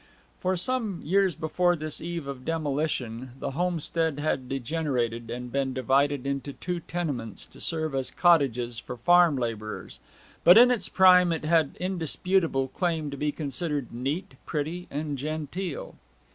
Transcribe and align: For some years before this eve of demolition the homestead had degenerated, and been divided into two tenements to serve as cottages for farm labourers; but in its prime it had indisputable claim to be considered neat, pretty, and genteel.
For 0.39 0.57
some 0.57 1.03
years 1.03 1.35
before 1.35 1.75
this 1.75 2.01
eve 2.01 2.25
of 2.25 2.43
demolition 2.43 3.33
the 3.37 3.51
homestead 3.51 4.17
had 4.17 4.49
degenerated, 4.49 5.29
and 5.29 5.51
been 5.51 5.75
divided 5.75 6.25
into 6.25 6.53
two 6.53 6.79
tenements 6.79 7.45
to 7.45 7.61
serve 7.61 7.93
as 7.93 8.09
cottages 8.09 8.79
for 8.79 8.97
farm 8.97 9.37
labourers; 9.37 9.99
but 10.43 10.57
in 10.57 10.71
its 10.71 10.89
prime 10.89 11.31
it 11.31 11.45
had 11.45 11.77
indisputable 11.79 12.69
claim 12.69 13.11
to 13.11 13.17
be 13.17 13.31
considered 13.31 13.93
neat, 13.93 14.33
pretty, 14.47 14.87
and 14.89 15.19
genteel. 15.19 15.93